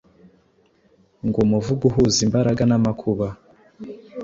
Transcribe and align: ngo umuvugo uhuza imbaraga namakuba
ngo 1.25 1.37
umuvugo 1.45 1.83
uhuza 1.89 2.19
imbaraga 2.25 2.61
namakuba 2.69 3.27